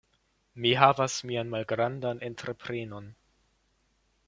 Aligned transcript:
Mi 0.63 0.71
havis 0.83 1.17
mian 1.31 1.51
malgrandan 1.51 2.23
entreprenon. 2.31 3.13